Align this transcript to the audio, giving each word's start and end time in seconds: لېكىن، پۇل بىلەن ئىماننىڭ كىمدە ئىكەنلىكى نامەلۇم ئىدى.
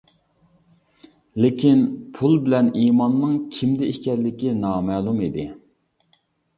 لېكىن، 1.45 1.83
پۇل 2.17 2.35
بىلەن 2.47 2.73
ئىماننىڭ 2.81 3.39
كىمدە 3.59 3.93
ئىكەنلىكى 3.93 4.59
نامەلۇم 4.67 5.25
ئىدى. 5.31 5.51